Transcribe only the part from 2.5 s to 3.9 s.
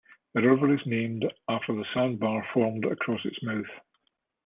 formed across its mouth.